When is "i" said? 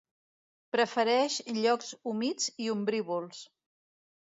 2.67-2.73